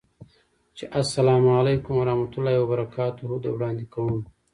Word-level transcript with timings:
چې 0.77 0.83
اسلام 1.01 1.43
علیکم 1.57 1.93
ورحمة 1.97 2.31
الله 2.37 2.55
وبرکاته 2.63 3.23
ده، 3.43 3.49
وړاندې 3.53 3.85
کوم 3.93 4.17